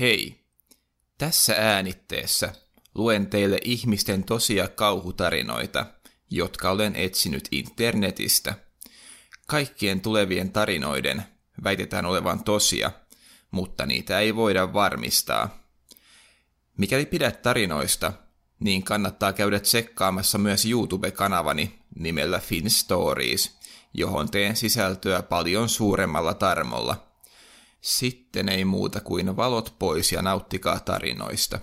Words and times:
Hei! 0.00 0.40
Tässä 1.18 1.54
äänitteessä 1.58 2.52
luen 2.94 3.26
teille 3.26 3.58
ihmisten 3.64 4.24
tosia 4.24 4.68
kauhutarinoita, 4.68 5.86
jotka 6.30 6.70
olen 6.70 6.96
etsinyt 6.96 7.48
internetistä. 7.50 8.54
Kaikkien 9.46 10.00
tulevien 10.00 10.52
tarinoiden 10.52 11.22
väitetään 11.64 12.06
olevan 12.06 12.44
tosia, 12.44 12.90
mutta 13.50 13.86
niitä 13.86 14.20
ei 14.20 14.36
voida 14.36 14.72
varmistaa. 14.72 15.58
Mikäli 16.76 17.06
pidät 17.06 17.42
tarinoista, 17.42 18.12
niin 18.60 18.82
kannattaa 18.82 19.32
käydä 19.32 19.60
tsekkaamassa 19.60 20.38
myös 20.38 20.66
YouTube-kanavani 20.66 21.78
nimellä 21.98 22.38
Fin 22.38 22.70
Stories, 22.70 23.58
johon 23.94 24.30
teen 24.30 24.56
sisältöä 24.56 25.22
paljon 25.22 25.68
suuremmalla 25.68 26.34
tarmolla– 26.34 27.02
sitten 27.80 28.48
ei 28.48 28.64
muuta 28.64 29.00
kuin 29.00 29.36
valot 29.36 29.74
pois 29.78 30.12
ja 30.12 30.22
nauttikaa 30.22 30.80
tarinoista. 30.80 31.58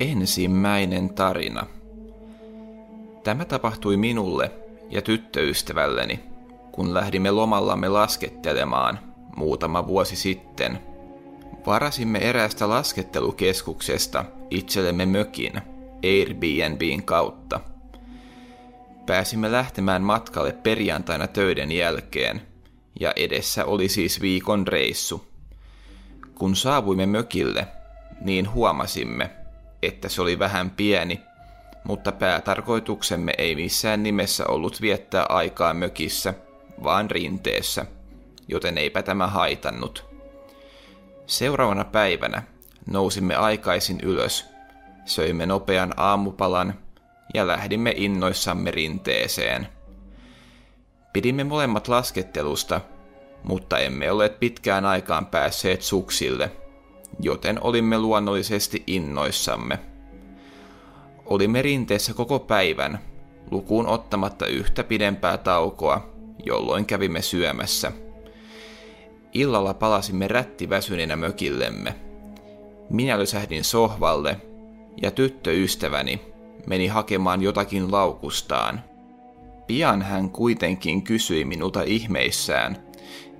Ensimmäinen 0.00 1.14
tarina. 1.14 1.66
Tämä 3.24 3.44
tapahtui 3.44 3.96
minulle 3.96 4.52
ja 4.90 5.02
tyttöystävälleni, 5.02 6.20
kun 6.72 6.94
lähdimme 6.94 7.30
lomallamme 7.30 7.88
laskettelemaan 7.88 8.98
muutama 9.36 9.86
vuosi 9.86 10.16
sitten. 10.16 10.78
Varasimme 11.66 12.18
eräästä 12.18 12.68
laskettelukeskuksesta 12.68 14.24
itsellemme 14.50 15.06
mökin 15.06 15.52
Airbnbin 16.04 17.02
kautta– 17.02 17.60
Pääsimme 19.08 19.52
lähtemään 19.52 20.02
matkalle 20.02 20.52
perjantaina 20.52 21.26
töiden 21.26 21.72
jälkeen, 21.72 22.42
ja 23.00 23.12
edessä 23.16 23.64
oli 23.64 23.88
siis 23.88 24.20
viikon 24.20 24.66
reissu. 24.66 25.26
Kun 26.34 26.56
saavuimme 26.56 27.06
mökille, 27.06 27.66
niin 28.20 28.52
huomasimme, 28.52 29.30
että 29.82 30.08
se 30.08 30.22
oli 30.22 30.38
vähän 30.38 30.70
pieni, 30.70 31.20
mutta 31.84 32.12
päätarkoituksemme 32.12 33.32
ei 33.38 33.54
missään 33.54 34.02
nimessä 34.02 34.46
ollut 34.46 34.80
viettää 34.80 35.26
aikaa 35.28 35.74
mökissä, 35.74 36.34
vaan 36.82 37.10
rinteessä, 37.10 37.86
joten 38.48 38.78
eipä 38.78 39.02
tämä 39.02 39.26
haitannut. 39.26 40.06
Seuraavana 41.26 41.84
päivänä 41.84 42.42
nousimme 42.86 43.34
aikaisin 43.34 44.00
ylös, 44.02 44.46
söimme 45.04 45.46
nopean 45.46 45.94
aamupalan 45.96 46.74
ja 47.34 47.46
lähdimme 47.46 47.92
innoissamme 47.96 48.70
rinteeseen. 48.70 49.68
Pidimme 51.12 51.44
molemmat 51.44 51.88
laskettelusta, 51.88 52.80
mutta 53.42 53.78
emme 53.78 54.12
olleet 54.12 54.40
pitkään 54.40 54.84
aikaan 54.84 55.26
päässeet 55.26 55.82
suksille, 55.82 56.50
joten 57.20 57.58
olimme 57.62 57.98
luonnollisesti 57.98 58.82
innoissamme. 58.86 59.78
Olimme 61.26 61.62
rinteessä 61.62 62.14
koko 62.14 62.38
päivän, 62.38 62.98
lukuun 63.50 63.86
ottamatta 63.86 64.46
yhtä 64.46 64.84
pidempää 64.84 65.38
taukoa, 65.38 66.10
jolloin 66.46 66.86
kävimme 66.86 67.22
syömässä. 67.22 67.92
Illalla 69.32 69.74
palasimme 69.74 70.28
rättiväsyneenä 70.28 71.16
mökillemme. 71.16 71.94
Minä 72.90 73.18
lysähdin 73.18 73.64
sohvalle 73.64 74.36
ja 75.02 75.10
tyttöystäväni 75.10 76.20
meni 76.68 76.86
hakemaan 76.86 77.42
jotakin 77.42 77.92
laukustaan. 77.92 78.80
Pian 79.66 80.02
hän 80.02 80.30
kuitenkin 80.30 81.02
kysyi 81.02 81.44
minulta 81.44 81.82
ihmeissään, 81.82 82.76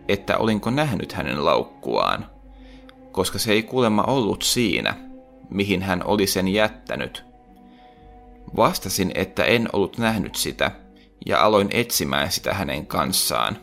että 0.09 0.39
olinko 0.39 0.71
nähnyt 0.71 1.13
hänen 1.13 1.45
laukkuaan, 1.45 2.27
koska 3.13 3.39
se 3.39 3.53
ei 3.53 3.63
kuulemma 3.63 4.03
ollut 4.03 4.43
siinä, 4.43 4.95
mihin 5.51 5.83
hän 5.83 6.03
oli 6.07 6.27
sen 6.27 6.49
jättänyt. 6.49 7.25
Vastasin, 8.57 9.11
että 9.15 9.45
en 9.45 9.69
ollut 9.73 9.99
nähnyt 9.99 10.35
sitä, 10.35 10.71
ja 11.27 11.41
aloin 11.41 11.69
etsimään 11.73 12.33
sitä 12.33 12.55
hänen 12.55 12.87
kanssaan. 12.87 13.57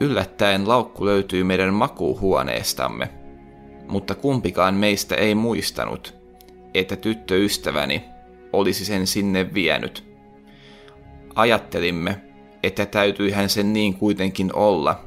Yllättäen 0.00 0.68
laukku 0.68 1.06
löytyi 1.06 1.44
meidän 1.44 1.74
makuuhuoneestamme, 1.74 3.10
mutta 3.88 4.14
kumpikaan 4.14 4.74
meistä 4.74 5.14
ei 5.14 5.34
muistanut, 5.34 6.14
että 6.74 6.96
tyttöystäväni 6.96 8.17
olisi 8.52 8.84
sen 8.84 9.06
sinne 9.06 9.54
vienyt. 9.54 10.04
Ajattelimme, 11.34 12.20
että 12.62 12.86
täytyihän 12.86 13.48
sen 13.48 13.72
niin 13.72 13.94
kuitenkin 13.94 14.54
olla, 14.54 15.04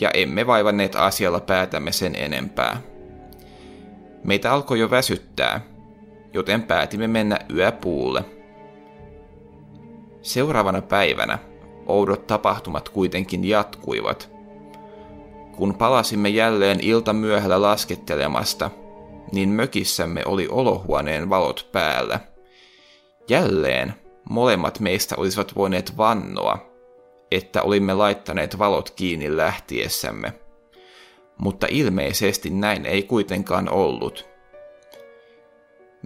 ja 0.00 0.10
emme 0.14 0.46
vaivanneet 0.46 0.96
asialla 0.96 1.40
päätämme 1.40 1.92
sen 1.92 2.16
enempää. 2.16 2.80
Meitä 4.24 4.52
alkoi 4.52 4.78
jo 4.78 4.90
väsyttää, 4.90 5.60
joten 6.32 6.62
päätimme 6.62 7.06
mennä 7.06 7.38
yöpuulle. 7.54 8.24
Seuraavana 10.22 10.82
päivänä 10.82 11.38
oudot 11.86 12.26
tapahtumat 12.26 12.88
kuitenkin 12.88 13.44
jatkuivat. 13.44 14.30
Kun 15.56 15.74
palasimme 15.74 16.28
jälleen 16.28 16.80
ilta 16.80 17.12
myöhällä 17.12 17.62
laskettelemasta, 17.62 18.70
niin 19.32 19.48
mökissämme 19.48 20.22
oli 20.26 20.48
olohuoneen 20.50 21.30
valot 21.30 21.68
päällä– 21.72 22.20
Jälleen 23.28 23.94
molemmat 24.30 24.80
meistä 24.80 25.14
olisivat 25.18 25.56
voineet 25.56 25.96
vannoa, 25.96 26.72
että 27.30 27.62
olimme 27.62 27.94
laittaneet 27.94 28.58
valot 28.58 28.90
kiinni 28.90 29.36
lähtiessämme. 29.36 30.32
Mutta 31.38 31.66
ilmeisesti 31.70 32.50
näin 32.50 32.86
ei 32.86 33.02
kuitenkaan 33.02 33.68
ollut. 33.68 34.28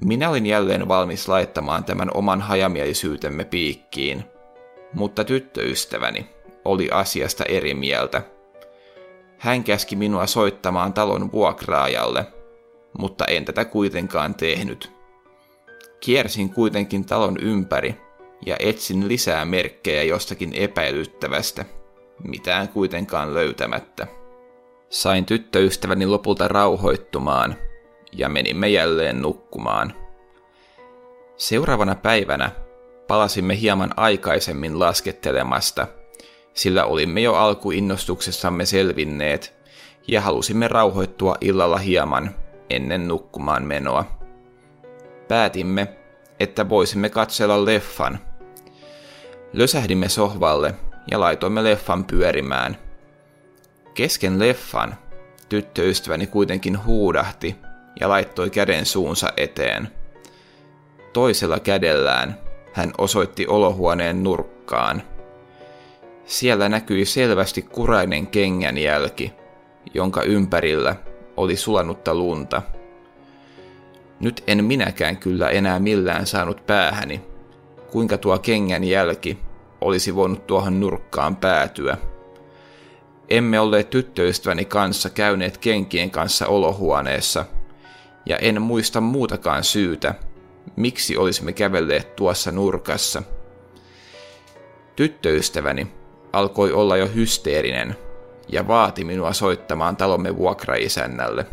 Minä 0.04 0.30
olin 0.30 0.46
jälleen 0.46 0.88
valmis 0.88 1.28
laittamaan 1.28 1.84
tämän 1.84 2.10
oman 2.14 2.40
hajamielisyytemme 2.40 3.44
piikkiin, 3.44 4.24
mutta 4.92 5.24
tyttöystäväni 5.24 6.26
oli 6.64 6.90
asiasta 6.90 7.44
eri 7.44 7.74
mieltä. 7.74 8.22
Hän 9.38 9.64
käski 9.64 9.96
minua 9.96 10.26
soittamaan 10.26 10.92
talon 10.92 11.32
vuokraajalle, 11.32 12.26
mutta 12.98 13.24
en 13.24 13.44
tätä 13.44 13.64
kuitenkaan 13.64 14.34
tehnyt. 14.34 14.95
Kiersin 16.00 16.50
kuitenkin 16.50 17.04
talon 17.04 17.36
ympäri 17.40 17.94
ja 18.46 18.56
etsin 18.58 19.08
lisää 19.08 19.44
merkkejä 19.44 20.02
jostakin 20.02 20.52
epäilyttävästä, 20.52 21.64
mitään 22.24 22.68
kuitenkaan 22.68 23.34
löytämättä. 23.34 24.06
Sain 24.90 25.24
tyttöystäväni 25.24 26.06
lopulta 26.06 26.48
rauhoittumaan 26.48 27.56
ja 28.12 28.28
menimme 28.28 28.68
jälleen 28.68 29.22
nukkumaan. 29.22 29.94
Seuraavana 31.36 31.94
päivänä 31.94 32.50
palasimme 33.08 33.60
hieman 33.60 33.90
aikaisemmin 33.96 34.78
laskettelemasta, 34.78 35.86
sillä 36.54 36.84
olimme 36.84 37.20
jo 37.20 37.34
alkuinnostuksessamme 37.34 38.66
selvinneet 38.66 39.54
ja 40.08 40.20
halusimme 40.20 40.68
rauhoittua 40.68 41.36
illalla 41.40 41.78
hieman 41.78 42.34
ennen 42.70 43.08
nukkumaan 43.08 43.64
menoa 43.64 44.15
päätimme, 45.28 45.88
että 46.40 46.68
voisimme 46.68 47.08
katsella 47.08 47.64
leffan. 47.64 48.18
Lösähdimme 49.52 50.08
sohvalle 50.08 50.74
ja 51.10 51.20
laitoimme 51.20 51.64
leffan 51.64 52.04
pyörimään. 52.04 52.76
Kesken 53.94 54.38
leffan 54.38 54.94
tyttöystäväni 55.48 56.26
kuitenkin 56.26 56.84
huudahti 56.84 57.56
ja 58.00 58.08
laittoi 58.08 58.50
käden 58.50 58.86
suunsa 58.86 59.32
eteen. 59.36 59.88
Toisella 61.12 61.60
kädellään 61.60 62.38
hän 62.72 62.92
osoitti 62.98 63.46
olohuoneen 63.46 64.22
nurkkaan. 64.22 65.02
Siellä 66.24 66.68
näkyi 66.68 67.04
selvästi 67.04 67.62
kurainen 67.62 68.26
kengän 68.26 68.78
jälki, 68.78 69.32
jonka 69.94 70.22
ympärillä 70.22 70.96
oli 71.36 71.56
sulanutta 71.56 72.14
lunta. 72.14 72.62
Nyt 74.20 74.44
en 74.46 74.64
minäkään 74.64 75.16
kyllä 75.16 75.50
enää 75.50 75.78
millään 75.78 76.26
saanut 76.26 76.66
päähäni, 76.66 77.20
kuinka 77.90 78.18
tuo 78.18 78.38
kengän 78.38 78.84
jälki 78.84 79.38
olisi 79.80 80.14
voinut 80.14 80.46
tuohon 80.46 80.80
nurkkaan 80.80 81.36
päätyä. 81.36 81.96
Emme 83.30 83.60
olleet 83.60 83.90
tyttöystäväni 83.90 84.64
kanssa 84.64 85.10
käyneet 85.10 85.58
kenkien 85.58 86.10
kanssa 86.10 86.46
olohuoneessa, 86.46 87.44
ja 88.26 88.36
en 88.36 88.62
muista 88.62 89.00
muutakaan 89.00 89.64
syytä, 89.64 90.14
miksi 90.76 91.16
olisimme 91.16 91.52
kävelleet 91.52 92.16
tuossa 92.16 92.52
nurkassa. 92.52 93.22
Tyttöystäväni 94.96 95.86
alkoi 96.32 96.72
olla 96.72 96.96
jo 96.96 97.08
hysteerinen 97.14 97.96
ja 98.48 98.68
vaati 98.68 99.04
minua 99.04 99.32
soittamaan 99.32 99.96
talomme 99.96 100.36
vuokraisännälle. 100.36 101.46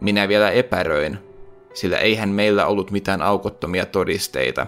Minä 0.00 0.28
vielä 0.28 0.50
epäröin, 0.50 1.18
sillä 1.74 1.98
eihän 1.98 2.28
meillä 2.28 2.66
ollut 2.66 2.90
mitään 2.90 3.22
aukottomia 3.22 3.86
todisteita, 3.86 4.66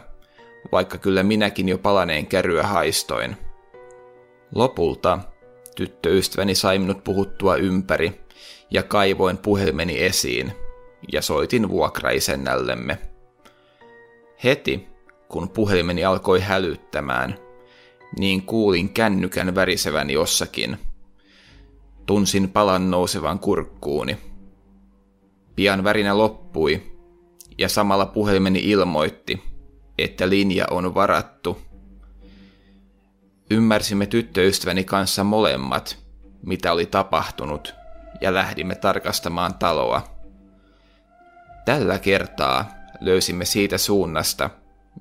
vaikka 0.73 0.99
kyllä 0.99 1.23
minäkin 1.23 1.69
jo 1.69 1.79
palaneen 1.79 2.27
käryä 2.27 2.63
haistoin. 2.63 3.37
Lopulta 4.55 5.19
Tyttöystäväni 5.77 6.55
sai 6.55 6.79
minut 6.79 7.05
puhuttua 7.05 7.57
ympäri 7.57 8.21
ja 8.71 8.83
kaivoin 8.83 9.39
puhelimeni 9.39 10.05
esiin 10.05 10.53
ja 11.13 11.23
soitin 11.23 11.69
vuokraisennällemme. 11.69 12.99
Heti, 14.45 14.87
kun 15.29 15.49
puhelimeni 15.49 16.05
alkoi 16.05 16.41
hälyttämään, 16.41 17.39
niin 18.19 18.43
kuulin 18.43 18.89
kännykän 18.89 19.55
värisevän 19.55 20.11
jossakin. 20.11 20.77
Tunsin 22.07 22.49
palan 22.49 22.91
nousevan 22.91 23.39
kurkkuuni. 23.39 24.19
Pian 25.57 25.85
värinä 25.85 26.19
loppui, 26.19 26.83
ja 27.59 27.69
samalla 27.69 28.07
puhelimeni 28.07 28.59
ilmoitti, 28.59 29.43
että 29.99 30.29
linja 30.29 30.67
on 30.71 30.95
varattu. 30.95 31.59
Ymmärsimme 33.51 34.07
tyttöystäväni 34.07 34.85
kanssa 34.85 35.25
molemmat, 35.25 35.99
mitä 36.43 36.73
oli 36.73 36.87
tapahtunut, 36.87 37.75
ja 38.21 38.35
lähdimme 38.35 38.75
tarkastamaan 38.75 39.55
taloa. 39.55 40.03
Tällä 41.65 41.99
kertaa 41.99 42.71
löysimme 43.01 43.45
siitä 43.45 43.79
suunnasta, 43.79 44.51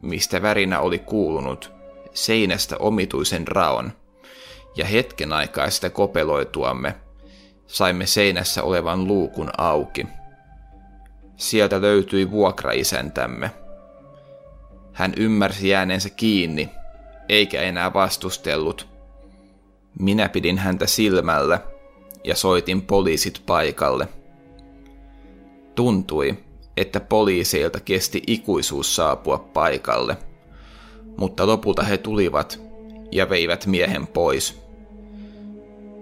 mistä 0.01 0.41
värinä 0.41 0.79
oli 0.79 0.99
kuulunut, 0.99 1.71
seinästä 2.13 2.75
omituisen 2.79 3.47
raon, 3.47 3.91
ja 4.75 4.85
hetken 4.85 5.33
aikaa 5.33 5.69
sitä 5.69 5.89
kopeloituamme 5.89 6.95
saimme 7.67 8.05
seinässä 8.05 8.63
olevan 8.63 9.07
luukun 9.07 9.49
auki. 9.57 10.07
Sieltä 11.37 11.81
löytyi 11.81 12.31
vuokraisäntämme. 12.31 13.51
Hän 14.93 15.13
ymmärsi 15.17 15.69
jääneensä 15.69 16.09
kiinni, 16.09 16.69
eikä 17.29 17.61
enää 17.61 17.93
vastustellut. 17.93 18.87
Minä 19.99 20.29
pidin 20.29 20.57
häntä 20.57 20.87
silmällä 20.87 21.59
ja 22.23 22.35
soitin 22.35 22.81
poliisit 22.81 23.41
paikalle. 23.45 24.07
Tuntui, 25.75 26.37
että 26.77 26.99
poliiseilta 26.99 27.79
kesti 27.79 28.23
ikuisuus 28.27 28.95
saapua 28.95 29.37
paikalle, 29.37 30.17
mutta 31.17 31.47
lopulta 31.47 31.83
he 31.83 31.97
tulivat 31.97 32.61
ja 33.11 33.29
veivät 33.29 33.65
miehen 33.65 34.07
pois. 34.07 34.61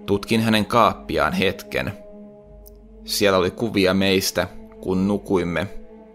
Tutkin 0.06 0.40
hänen 0.40 0.66
kaappiaan 0.66 1.32
hetken. 1.32 1.92
Siellä 3.04 3.38
oli 3.38 3.50
kuvia 3.50 3.94
meistä, 3.94 4.48
kun 4.84 5.08
nukuimme, 5.08 5.66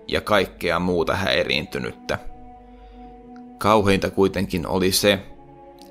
ja 0.08 0.22
kaikkea 0.22 0.80
muuta 0.80 1.16
häiriintynyttä. 1.16 2.20
Kauheinta 3.58 4.10
kuitenkin 4.10 4.68
oli 4.68 4.92
se, 4.92 5.20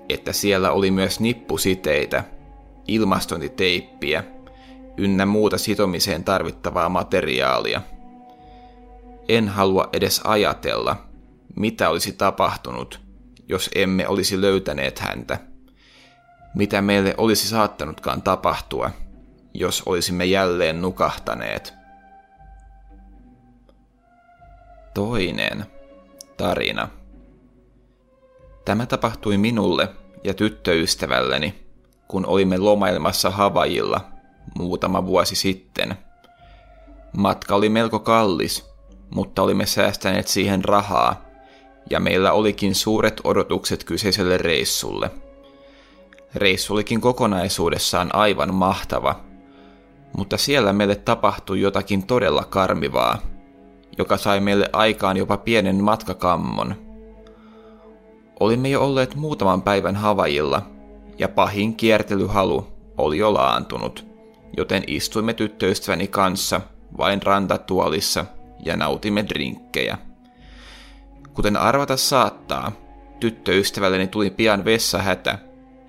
että 0.09 0.33
siellä 0.33 0.71
oli 0.71 0.91
myös 0.91 1.21
nippusiteitä, 1.21 2.25
ilmastointiteippiä 2.89 4.25
ynnä 4.97 5.27
muuta 5.27 5.59
sitomiseen 5.59 6.25
tarvittavaa 6.25 6.89
materiaalia. 6.89 7.83
En 9.29 9.49
halua 9.49 9.89
edes 9.93 10.21
ajatella, 10.25 10.97
mitä 11.57 11.91
olisi 11.91 12.13
tapahtunut, 12.13 13.01
jos 13.49 13.71
emme 13.75 14.09
olisi 14.09 14.41
löytäneet 14.41 14.99
häntä. 14.99 15.39
Mitä 16.55 16.83
meille 16.83 17.15
olisi 17.17 17.49
saattanutkaan 17.49 18.23
tapahtua, 18.23 18.91
jos 19.55 19.83
olisimme 19.87 20.25
jälleen 20.25 20.83
nukahtaneet. 20.83 21.78
Toinen 24.99 25.67
tarina. 26.37 26.89
Tämä 28.65 28.87
tapahtui 28.87 29.37
minulle 29.37 29.89
ja 30.25 30.35
tyttöystävälleni, 30.35 31.55
kun 32.09 32.27
olimme 32.27 32.59
lomailmassa 32.59 33.31
Havajilla 33.31 34.01
muutama 34.59 35.07
vuosi 35.07 35.37
sitten. 35.37 35.95
Matka 37.17 37.55
oli 37.55 37.69
melko 37.69 37.99
kallis, 37.99 38.71
mutta 39.11 39.43
olimme 39.43 39.67
säästäneet 39.67 40.29
siihen 40.29 40.65
rahaa, 40.65 41.23
ja 41.91 42.01
meillä 42.01 42.33
olikin 42.33 42.75
suuret 42.75 43.21
odotukset 43.25 43.85
kyseiselle 43.85 44.39
reissulle. 44.39 45.11
Reissu 46.35 46.73
olikin 46.75 47.01
kokonaisuudessaan 47.01 48.15
aivan 48.15 48.55
mahtava, 48.55 49.21
mutta 50.17 50.37
siellä 50.37 50.73
meille 50.73 50.95
tapahtui 50.95 51.61
jotakin 51.61 52.07
todella 52.07 52.45
karmivaa, 52.45 53.19
joka 53.99 54.17
sai 54.17 54.41
meille 54.41 54.69
aikaan 54.73 55.17
jopa 55.17 55.37
pienen 55.37 55.85
matkakammon– 55.85 56.75
Olimme 58.41 58.69
jo 58.69 58.85
olleet 58.85 59.15
muutaman 59.15 59.63
päivän 59.63 59.97
Havajilla, 59.97 60.63
ja 61.19 61.29
pahin 61.29 61.77
kiertelyhalu 61.77 62.67
oli 62.99 63.19
jo 63.19 63.35
laantunut, 63.35 64.07
joten 64.57 64.83
istuimme 64.87 65.35
tyttöystäväni 65.35 66.09
kanssa 66.09 66.61
vain 66.99 67.23
rantatuolissa 67.23 68.25
ja 68.65 68.77
nautimme 68.77 69.25
drinkkejä. 69.29 69.99
Kuten 71.35 71.57
arvata 71.57 71.97
saattaa, 71.97 72.73
tyttöystävälleni 73.21 74.07
tuli 74.07 74.31
pian 74.31 74.65
vessahätä, 74.65 75.39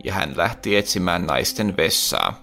ja 0.03 0.13
hän 0.13 0.37
lähti 0.37 0.75
etsimään 0.75 1.25
naisten 1.25 1.77
vessaa. 1.77 2.39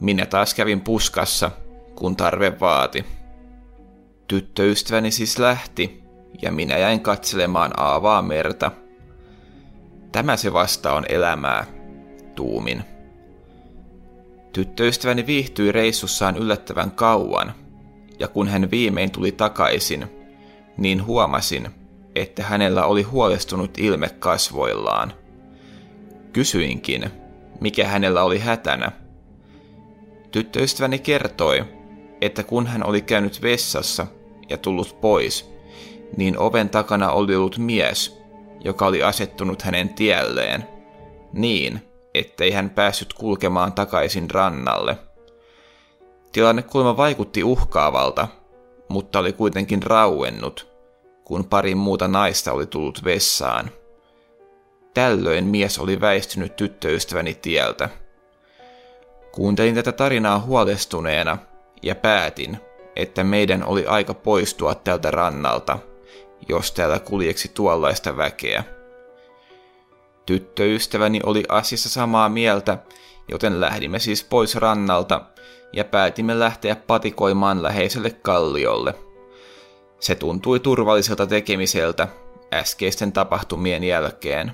Minä 0.00 0.26
taas 0.26 0.54
kävin 0.54 0.80
puskassa, 0.80 1.50
kun 1.94 2.16
tarve 2.16 2.60
vaati. 2.60 3.04
Tyttöystäväni 4.30 5.10
siis 5.10 5.38
lähti, 5.38 6.02
ja 6.42 6.52
minä 6.52 6.78
jäin 6.78 7.00
katselemaan 7.00 7.80
aavaa 7.80 8.22
merta– 8.22 8.70
Tämä 10.12 10.36
se 10.36 10.52
vasta 10.52 10.92
on 10.92 11.04
elämää, 11.08 11.66
tuumin. 12.34 12.84
Tyttöystäväni 14.52 15.26
viihtyi 15.26 15.72
reissussaan 15.72 16.36
yllättävän 16.36 16.90
kauan, 16.90 17.54
ja 18.18 18.28
kun 18.28 18.48
hän 18.48 18.70
viimein 18.70 19.10
tuli 19.10 19.32
takaisin, 19.32 20.06
niin 20.76 21.06
huomasin, 21.06 21.68
että 22.14 22.42
hänellä 22.42 22.84
oli 22.84 23.02
huolestunut 23.02 23.78
ilme 23.78 24.08
kasvoillaan. 24.08 25.12
Kysyinkin, 26.32 27.10
mikä 27.60 27.88
hänellä 27.88 28.22
oli 28.22 28.38
hätänä. 28.38 28.92
Tyttöystäväni 30.30 30.98
kertoi, 30.98 31.64
että 32.20 32.42
kun 32.42 32.66
hän 32.66 32.86
oli 32.86 33.02
käynyt 33.02 33.42
vessassa 33.42 34.06
ja 34.50 34.58
tullut 34.58 35.00
pois, 35.00 35.50
niin 36.16 36.38
oven 36.38 36.70
takana 36.70 37.10
oli 37.12 37.36
ollut 37.36 37.58
mies, 37.58 38.20
joka 38.64 38.86
oli 38.86 39.02
asettunut 39.02 39.62
hänen 39.62 39.88
tielleen, 39.88 40.68
niin, 41.32 41.80
ettei 42.14 42.50
hän 42.50 42.70
päässyt 42.70 43.12
kulkemaan 43.12 43.72
takaisin 43.72 44.30
rannalle. 44.30 44.96
Tilanne 46.32 46.62
kulma 46.62 46.96
vaikutti 46.96 47.44
uhkaavalta, 47.44 48.28
mutta 48.88 49.18
oli 49.18 49.32
kuitenkin 49.32 49.82
rauennut, 49.82 50.70
kun 51.24 51.44
pari 51.44 51.74
muuta 51.74 52.08
naista 52.08 52.52
oli 52.52 52.66
tullut 52.66 53.04
vessaan. 53.04 53.70
Tällöin 54.94 55.44
mies 55.44 55.78
oli 55.78 56.00
väistynyt 56.00 56.56
tyttöystäväni 56.56 57.34
tieltä. 57.34 57.88
Kuuntelin 59.32 59.74
tätä 59.74 59.92
tarinaa 59.92 60.38
huolestuneena 60.38 61.38
ja 61.82 61.94
päätin, 61.94 62.58
että 62.96 63.24
meidän 63.24 63.64
oli 63.64 63.86
aika 63.86 64.14
poistua 64.14 64.74
tältä 64.74 65.10
rannalta– 65.10 65.78
jos 66.48 66.72
täällä 66.72 66.98
kuljeksi 66.98 67.50
tuollaista 67.54 68.16
väkeä. 68.16 68.64
Tyttöystäväni 70.26 71.20
oli 71.26 71.44
asiassa 71.48 71.88
samaa 71.88 72.28
mieltä, 72.28 72.78
joten 73.28 73.60
lähdimme 73.60 73.98
siis 73.98 74.24
pois 74.24 74.54
rannalta 74.54 75.20
ja 75.72 75.84
päätimme 75.84 76.38
lähteä 76.38 76.76
patikoimaan 76.76 77.62
läheiselle 77.62 78.10
kalliolle. 78.10 78.94
Se 80.00 80.14
tuntui 80.14 80.60
turvalliselta 80.60 81.26
tekemiseltä 81.26 82.08
äskeisten 82.54 83.12
tapahtumien 83.12 83.84
jälkeen. 83.84 84.52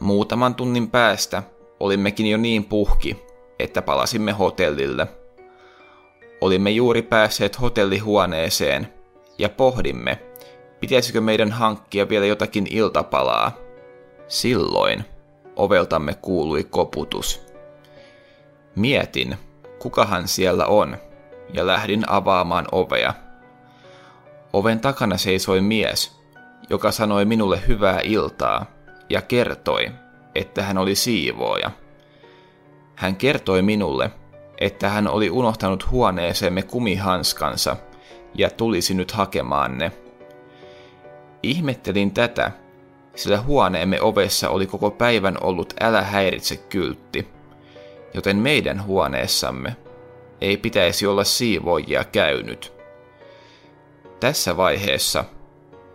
Muutaman 0.00 0.54
tunnin 0.54 0.90
päästä 0.90 1.42
olimmekin 1.80 2.26
jo 2.26 2.36
niin 2.36 2.64
puhki, 2.64 3.16
että 3.58 3.82
palasimme 3.82 4.32
hotellille. 4.32 5.06
Olimme 6.40 6.70
juuri 6.70 7.02
päässeet 7.02 7.60
hotellihuoneeseen 7.60 8.88
ja 9.38 9.48
pohdimme, 9.48 10.18
Pitäisikö 10.80 11.20
meidän 11.20 11.52
hankkia 11.52 12.08
vielä 12.08 12.26
jotakin 12.26 12.66
iltapalaa? 12.70 13.52
Silloin 14.28 15.04
oveltamme 15.56 16.14
kuului 16.14 16.64
koputus. 16.64 17.46
Mietin, 18.74 19.36
kukahan 19.78 20.28
siellä 20.28 20.66
on, 20.66 20.96
ja 21.52 21.66
lähdin 21.66 22.04
avaamaan 22.10 22.66
ovea. 22.72 23.14
Oven 24.52 24.80
takana 24.80 25.16
seisoi 25.16 25.60
mies, 25.60 26.20
joka 26.70 26.92
sanoi 26.92 27.24
minulle 27.24 27.62
hyvää 27.68 28.00
iltaa 28.04 28.66
ja 29.10 29.22
kertoi, 29.22 29.90
että 30.34 30.62
hän 30.62 30.78
oli 30.78 30.94
siivooja. 30.94 31.70
Hän 32.94 33.16
kertoi 33.16 33.62
minulle, 33.62 34.10
että 34.58 34.88
hän 34.88 35.08
oli 35.08 35.30
unohtanut 35.30 35.90
huoneeseemme 35.90 36.62
kumihanskansa 36.62 37.76
ja 38.34 38.50
tulisi 38.50 38.94
nyt 38.94 39.12
hakemaan 39.12 39.78
ne. 39.78 39.92
Ihmettelin 41.42 42.14
tätä, 42.14 42.52
sillä 43.14 43.40
huoneemme 43.40 44.00
ovessa 44.00 44.50
oli 44.50 44.66
koko 44.66 44.90
päivän 44.90 45.38
ollut 45.40 45.74
älä 45.80 46.02
häiritse 46.02 46.56
kyltti, 46.56 47.28
joten 48.14 48.36
meidän 48.36 48.84
huoneessamme 48.84 49.76
ei 50.40 50.56
pitäisi 50.56 51.06
olla 51.06 51.24
siivoojia 51.24 52.04
käynyt. 52.04 52.72
Tässä 54.20 54.56
vaiheessa 54.56 55.24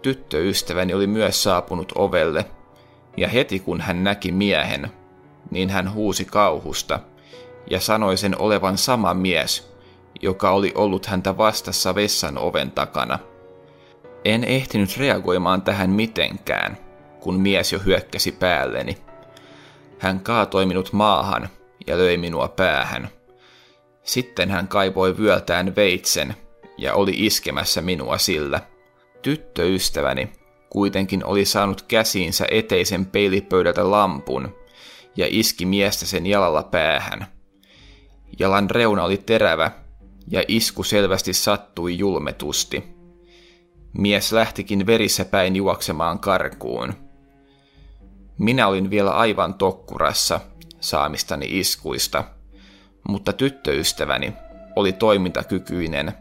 tyttöystäväni 0.02 0.94
oli 0.94 1.08
myös 1.08 1.44
saapunut 1.44 1.92
ovelle, 1.96 2.46
ja 3.18 3.28
heti 3.28 3.60
kun 3.60 3.82
hän 3.82 4.04
näki 4.04 4.32
miehen, 4.32 4.92
niin 5.52 5.70
hän 5.70 5.94
huusi 5.94 6.26
kauhusta 6.26 7.00
ja 7.70 7.80
sanoi 7.80 8.18
sen 8.18 8.42
olevan 8.42 8.78
sama 8.78 9.14
mies, 9.14 9.74
joka 10.22 10.52
oli 10.52 10.72
ollut 10.76 11.06
häntä 11.06 11.38
vastassa 11.38 11.96
vessan 11.96 12.38
oven 12.38 12.72
takana. 12.72 13.20
En 14.26 14.44
ehtinyt 14.44 14.98
reagoimaan 14.98 15.62
tähän 15.62 15.90
mitenkään, 15.90 16.78
kun 17.20 17.40
mies 17.40 17.74
jo 17.74 17.80
hyökkäsi 17.86 18.32
päälleni. 18.32 18.98
Hän 20.00 20.20
kaatoi 20.20 20.66
minut 20.66 20.94
maahan 20.94 21.50
ja 21.88 21.98
löi 21.98 22.18
minua 22.18 22.48
päähän. 22.48 23.10
Sitten 24.04 24.50
hän 24.50 24.68
kaivoi 24.68 25.18
vyöltään 25.18 25.76
veitsen 25.76 26.36
ja 26.78 26.94
oli 26.94 27.14
iskemässä 27.16 27.82
minua 27.82 28.18
sillä. 28.18 28.60
Tyttöystäväni 29.22 30.32
kuitenkin 30.70 31.26
oli 31.26 31.46
saanut 31.46 31.82
käsiinsä 31.82 32.46
eteisen 32.52 33.06
peilipöydältä 33.06 33.92
lampun 33.92 34.56
ja 35.18 35.26
iski 35.30 35.66
miestä 35.66 36.06
sen 36.06 36.26
jalalla 36.26 36.64
päähän. 36.64 37.28
Jalan 38.40 38.70
reuna 38.70 39.04
oli 39.04 39.18
terävä 39.18 39.72
ja 40.28 40.44
isku 40.48 40.84
selvästi 40.84 41.34
sattui 41.34 41.98
julmetusti. 41.98 42.84
Mies 43.98 44.32
lähtikin 44.32 44.86
verissä 44.86 45.26
päin 45.26 45.56
juoksemaan 45.56 46.20
karkuun. 46.20 46.94
Minä 48.38 48.68
olin 48.68 48.90
vielä 48.90 49.12
aivan 49.12 49.54
tokkurassa 49.54 50.40
saamistani 50.80 51.60
iskuista, 51.60 52.24
mutta 53.08 53.34
tyttöystäväni 53.34 54.34
oli 54.76 54.94
toimintakykyinen 54.94 56.14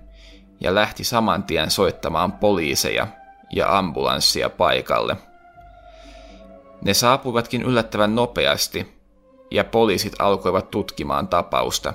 ja 0.60 0.74
lähti 0.74 1.04
saman 1.04 1.42
tien 1.42 1.70
soittamaan 1.70 2.32
poliiseja 2.32 3.06
ja 3.52 3.78
ambulanssia 3.78 4.50
paikalle. 4.50 5.16
Ne 6.84 6.94
saapuivatkin 6.94 7.62
yllättävän 7.62 8.14
nopeasti 8.14 8.99
ja 9.50 9.64
poliisit 9.64 10.12
alkoivat 10.18 10.70
tutkimaan 10.70 11.28
tapausta. 11.28 11.92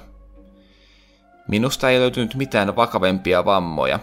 Minusta 1.47 1.89
ei 1.89 1.99
löytynyt 1.99 2.35
mitään 2.35 2.75
vakavempia 2.75 3.45
vammoja. 3.45 3.99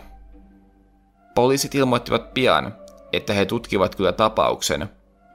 Poliisit 1.34 1.74
ilmoittivat 1.74 2.34
pian, 2.34 2.74
että 3.12 3.32
he 3.32 3.44
tutkivat 3.44 3.94
kyllä 3.94 4.12
tapauksen, 4.12 4.88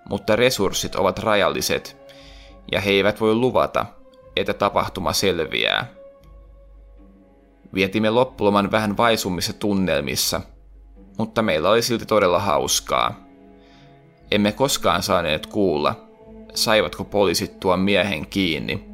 mutta 0.09 0.35
resurssit 0.35 0.95
ovat 0.95 1.19
rajalliset 1.19 1.97
ja 2.71 2.81
he 2.81 2.91
eivät 2.91 3.21
voi 3.21 3.35
luvata, 3.35 3.85
että 4.35 4.53
tapahtuma 4.53 5.13
selviää. 5.13 5.87
Vietimme 7.73 8.09
loppuloman 8.09 8.71
vähän 8.71 8.97
vaisummissa 8.97 9.53
tunnelmissa, 9.53 10.41
mutta 11.17 11.41
meillä 11.41 11.69
oli 11.69 11.81
silti 11.81 12.05
todella 12.05 12.39
hauskaa. 12.39 13.27
Emme 14.31 14.51
koskaan 14.51 15.03
saaneet 15.03 15.45
kuulla, 15.45 16.06
saivatko 16.57 17.03
poliisit 17.03 17.59
tuon 17.59 17.79
miehen 17.79 18.27
kiinni, 18.27 18.85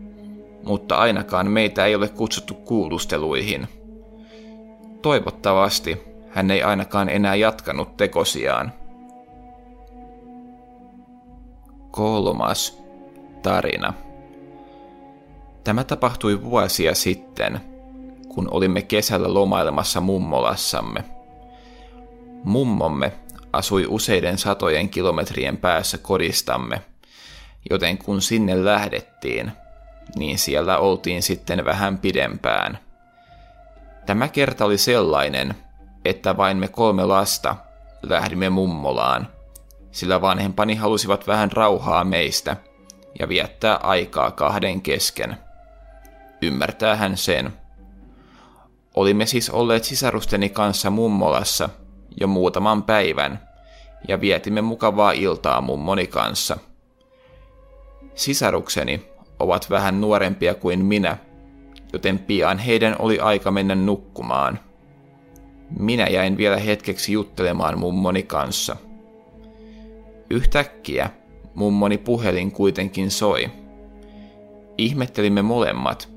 mutta 0.64 0.96
ainakaan 0.96 1.52
meitä 1.52 1.86
ei 1.86 1.96
ole 1.96 2.08
kutsuttu 2.08 2.54
kuulusteluihin. 2.54 3.68
Toivottavasti 5.02 5.98
hän 6.30 6.52
ei 6.52 6.64
ainakaan 6.64 7.10
enää 7.10 7.36
jatkanut 7.36 7.98
tekosiaan. 7.98 8.74
Kolmas 11.92 12.84
tarina. 13.42 13.94
Tämä 15.64 15.84
tapahtui 15.84 16.44
vuosia 16.44 16.96
sitten, 16.96 17.60
kun 18.28 18.48
olimme 18.52 18.82
kesällä 18.82 19.34
lomailemassa 19.34 20.02
mummolassamme. 20.02 21.04
Mummomme 22.44 23.12
asui 23.54 23.86
useiden 23.90 24.38
satojen 24.38 24.90
kilometrien 24.90 25.58
päässä 25.58 25.98
kodistamme, 25.98 26.82
joten 27.70 27.98
kun 27.98 28.22
sinne 28.22 28.66
lähdettiin, 28.66 29.52
niin 30.16 30.40
siellä 30.40 30.78
oltiin 30.78 31.24
sitten 31.24 31.66
vähän 31.66 31.98
pidempään. 31.98 32.80
Tämä 34.06 34.28
kerta 34.28 34.66
oli 34.66 34.78
sellainen, 34.78 35.56
että 36.06 36.38
vain 36.38 36.58
me 36.58 36.68
kolme 36.68 37.06
lasta 37.06 37.56
lähdimme 38.04 38.50
mummolaan, 38.50 39.28
sillä 39.92 40.22
vanhempani 40.22 40.76
halusivat 40.76 41.28
vähän 41.28 41.52
rauhaa 41.52 42.04
meistä 42.04 42.58
ja 43.20 43.30
viettää 43.30 43.76
aikaa 43.76 44.32
kahden 44.32 44.82
kesken. 44.82 45.38
Ymmärtää 46.42 46.96
hän 46.96 47.18
sen. 47.18 47.54
Olimme 48.96 49.26
siis 49.26 49.50
olleet 49.50 49.84
sisarusteni 49.84 50.50
kanssa 50.50 50.90
mummolassa 50.90 51.70
jo 52.22 52.28
muutaman 52.28 52.84
päivän 52.84 53.50
ja 54.08 54.22
vietimme 54.22 54.62
mukavaa 54.62 55.12
iltaa 55.12 55.62
mummoni 55.62 56.08
kanssa. 56.08 56.58
Sisarukseni 58.16 59.06
ovat 59.40 59.70
vähän 59.70 60.02
nuorempia 60.02 60.56
kuin 60.56 60.86
minä, 60.86 61.18
joten 61.94 62.20
pian 62.20 62.58
heidän 62.58 62.96
oli 63.00 63.20
aika 63.20 63.52
mennä 63.52 63.76
nukkumaan. 63.76 64.60
Minä 65.80 66.08
jäin 66.08 66.38
vielä 66.38 66.58
hetkeksi 66.58 67.14
juttelemaan 67.14 67.80
mummoni 67.80 68.24
kanssa. 68.24 68.76
Yhtäkkiä 70.30 71.10
mummoni 71.56 71.98
puhelin 71.98 72.52
kuitenkin 72.52 73.12
soi. 73.12 73.52
Ihmettelimme 74.78 75.42
molemmat, 75.42 76.10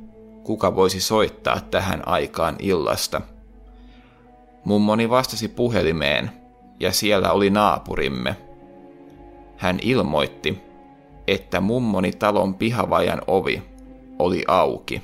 kuka 0.45 0.75
voisi 0.75 1.01
soittaa 1.01 1.61
tähän 1.61 2.09
aikaan 2.09 2.57
illasta. 2.59 3.21
Mummoni 4.65 5.11
vastasi 5.11 5.49
puhelimeen, 5.49 6.31
ja 6.81 6.93
siellä 6.93 7.33
oli 7.33 7.51
naapurimme. 7.51 8.37
Hän 9.57 9.79
ilmoitti, 9.83 10.66
että 11.27 11.61
mummoni 11.61 12.13
talon 12.13 12.55
pihavajan 12.55 13.23
ovi 13.27 13.63
oli 14.19 14.45
auki. 14.49 15.03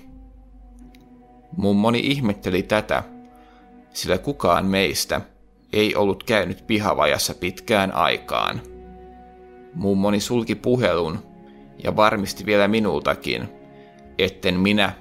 Mummoni 1.57 1.99
ihmetteli 1.99 2.63
tätä, 2.63 3.03
sillä 3.93 4.19
kukaan 4.19 4.67
meistä 4.67 5.21
ei 5.73 5.97
ollut 5.97 6.25
käynyt 6.25 6.67
pihavajassa 6.67 7.35
pitkään 7.35 7.95
aikaan. 7.95 8.61
Mummoni 9.75 10.21
sulki 10.21 10.55
puhelun 10.55 11.19
ja 11.85 11.97
varmisti 11.97 12.47
vielä 12.47 12.69
minultakin, 12.69 13.49
etten 14.19 14.61
minä 14.61 14.93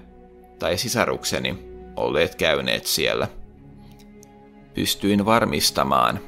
tai 0.59 0.77
sisarukseni 0.77 1.57
olleet 1.95 2.35
käyneet 2.35 2.85
siellä. 2.85 3.27
Pystyin 4.73 5.25
varmistamaan, 5.25 6.19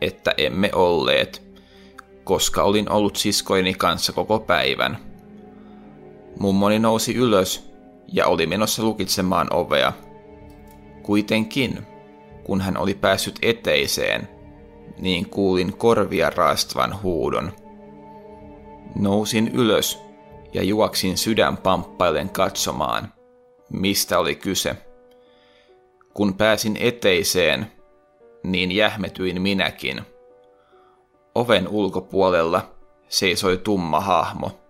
että 0.00 0.34
emme 0.36 0.70
olleet, 0.74 1.47
koska 2.28 2.62
olin 2.62 2.90
ollut 2.90 3.16
siskoini 3.16 3.74
kanssa 3.74 4.12
koko 4.12 4.38
päivän. 4.38 4.98
Mummoni 6.40 6.78
nousi 6.78 7.14
ylös 7.14 7.72
ja 8.06 8.26
oli 8.26 8.46
menossa 8.46 8.82
lukitsemaan 8.82 9.54
ovea. 9.54 9.92
Kuitenkin, 11.02 11.78
kun 12.44 12.60
hän 12.60 12.76
oli 12.76 12.94
päässyt 12.94 13.38
eteiseen, 13.42 14.28
niin 14.98 15.30
kuulin 15.30 15.76
korvia 15.76 16.30
raastavan 16.30 17.02
huudon. 17.02 17.52
Nousin 18.94 19.48
ylös 19.48 19.98
ja 20.52 20.62
juoksin 20.62 21.18
sydän 21.18 21.56
pamppailen 21.56 22.30
katsomaan, 22.30 23.12
mistä 23.70 24.18
oli 24.18 24.34
kyse. 24.34 24.76
Kun 26.14 26.34
pääsin 26.34 26.76
eteiseen, 26.80 27.72
niin 28.44 28.72
jähmetyin 28.72 29.42
minäkin. 29.42 30.00
Oven 31.34 31.68
ulkopuolella 31.68 32.70
seisoi 33.08 33.56
tumma 33.56 34.00
hahmo. 34.00 34.60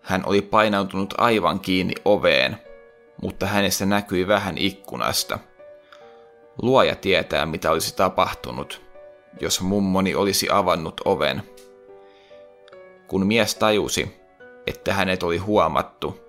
Hän 0.00 0.22
oli 0.26 0.42
painautunut 0.42 1.14
aivan 1.18 1.60
kiinni 1.60 1.94
oveen, 2.04 2.56
mutta 3.22 3.46
hänestä 3.46 3.86
näkyi 3.86 4.28
vähän 4.28 4.58
ikkunasta. 4.58 5.38
Luoja 6.62 6.96
tietää, 6.96 7.46
mitä 7.46 7.70
olisi 7.70 7.96
tapahtunut, 7.96 8.82
jos 9.40 9.60
mummoni 9.60 10.14
olisi 10.14 10.48
avannut 10.50 11.00
oven. 11.04 11.42
Kun 13.06 13.26
mies 13.26 13.54
tajusi, 13.54 14.16
että 14.66 14.94
hänet 14.94 15.22
oli 15.22 15.38
huomattu, 15.38 16.20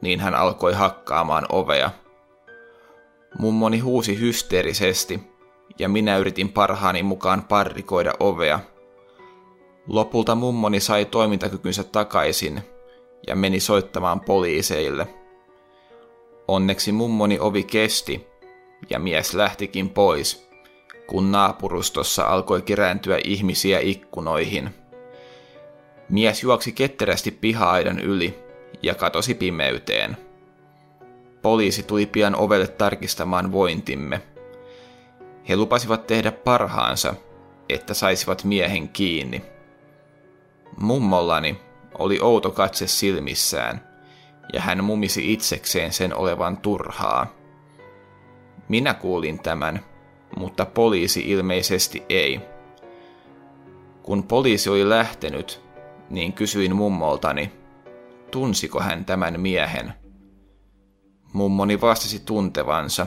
niin 0.00 0.20
hän 0.20 0.34
alkoi 0.34 0.74
hakkaamaan 0.74 1.46
ovea. 1.48 1.90
Mummoni 3.38 3.78
huusi 3.78 4.20
hysteerisesti, 4.20 5.29
ja 5.80 5.88
minä 5.88 6.16
yritin 6.18 6.52
parhaani 6.52 7.02
mukaan 7.02 7.42
parrikoida 7.48 8.12
ovea. 8.20 8.60
Lopulta 9.86 10.34
mummoni 10.34 10.80
sai 10.80 11.04
toimintakykynsä 11.04 11.84
takaisin 11.84 12.62
ja 13.26 13.36
meni 13.36 13.60
soittamaan 13.60 14.20
poliiseille. 14.20 15.06
Onneksi 16.48 16.92
mummoni 16.92 17.38
ovi 17.38 17.62
kesti 17.62 18.26
ja 18.90 18.98
mies 18.98 19.34
lähtikin 19.34 19.90
pois, 19.90 20.48
kun 21.06 21.32
naapurustossa 21.32 22.24
alkoi 22.24 22.62
kerääntyä 22.62 23.18
ihmisiä 23.24 23.78
ikkunoihin. 23.80 24.70
Mies 26.08 26.42
juoksi 26.42 26.72
ketterästi 26.72 27.30
piha-aidan 27.30 27.98
yli 28.00 28.38
ja 28.82 28.94
katosi 28.94 29.34
pimeyteen. 29.34 30.16
Poliisi 31.42 31.82
tuli 31.82 32.06
pian 32.06 32.36
ovelle 32.36 32.66
tarkistamaan 32.66 33.52
vointimme. 33.52 34.22
He 35.48 35.56
lupasivat 35.56 36.06
tehdä 36.06 36.32
parhaansa, 36.32 37.14
että 37.68 37.94
saisivat 37.94 38.44
miehen 38.44 38.88
kiinni. 38.88 39.42
Mummollani 40.76 41.60
oli 41.98 42.18
outo 42.20 42.50
katse 42.50 42.86
silmissään, 42.86 43.88
ja 44.52 44.60
hän 44.60 44.84
mumisi 44.84 45.32
itsekseen 45.32 45.92
sen 45.92 46.16
olevan 46.16 46.56
turhaa. 46.56 47.26
Minä 48.68 48.94
kuulin 48.94 49.42
tämän, 49.42 49.84
mutta 50.36 50.66
poliisi 50.66 51.20
ilmeisesti 51.20 52.02
ei. 52.08 52.40
Kun 54.02 54.22
poliisi 54.22 54.70
oli 54.70 54.88
lähtenyt, 54.88 55.60
niin 56.10 56.32
kysyin 56.32 56.76
mummoltani, 56.76 57.52
tunsiko 58.30 58.80
hän 58.80 59.04
tämän 59.04 59.40
miehen. 59.40 59.92
Mummoni 61.32 61.80
vastasi 61.80 62.18
tuntevansa. 62.18 63.06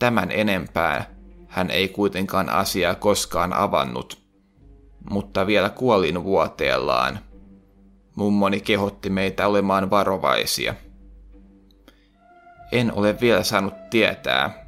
Tämän 0.00 0.30
enempää 0.30 1.04
hän 1.48 1.70
ei 1.70 1.88
kuitenkaan 1.88 2.48
asiaa 2.48 2.94
koskaan 2.94 3.52
avannut, 3.52 4.18
mutta 5.10 5.46
vielä 5.46 5.70
kuolin 5.70 6.24
vuoteellaan. 6.24 7.18
Mummoni 8.14 8.60
kehotti 8.60 9.10
meitä 9.10 9.46
olemaan 9.46 9.90
varovaisia. 9.90 10.74
En 12.72 12.92
ole 12.92 13.20
vielä 13.20 13.42
saanut 13.42 13.90
tietää, 13.90 14.66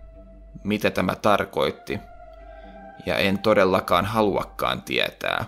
mitä 0.64 0.90
tämä 0.90 1.14
tarkoitti, 1.14 1.98
ja 3.06 3.16
en 3.16 3.38
todellakaan 3.38 4.04
haluakaan 4.04 4.82
tietää. 4.82 5.44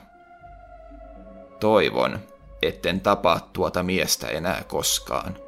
Toivon, 1.61 2.19
etten 2.63 3.01
tapaa 3.01 3.49
tuota 3.53 3.83
miestä 3.83 4.27
enää 4.27 4.63
koskaan. 4.69 5.44